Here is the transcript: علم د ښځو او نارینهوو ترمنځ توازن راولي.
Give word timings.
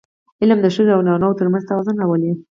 علم 0.41 0.59
د 0.61 0.67
ښځو 0.75 0.91
او 0.95 1.01
نارینهوو 1.07 1.37
ترمنځ 1.39 1.63
توازن 1.69 1.95
راولي. 1.97 2.31